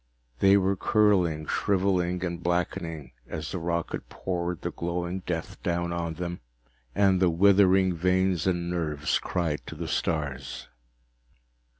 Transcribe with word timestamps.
They 0.39 0.57
were 0.57 0.75
curling, 0.75 1.45
shriveling 1.45 2.25
and 2.25 2.41
blackening 2.41 3.11
as 3.27 3.51
the 3.51 3.59
rocket 3.59 4.09
poured 4.09 4.61
the 4.61 4.71
glowing 4.71 5.19
death 5.27 5.61
down 5.61 5.93
on 5.93 6.15
them, 6.15 6.39
and 6.95 7.21
the 7.21 7.29
withering 7.29 7.93
veins 7.93 8.47
and 8.47 8.67
nerves 8.67 9.19
cried 9.19 9.61
to 9.67 9.75
the 9.75 9.87
stars. 9.87 10.69